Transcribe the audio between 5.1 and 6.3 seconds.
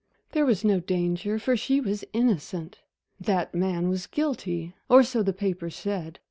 the papers said.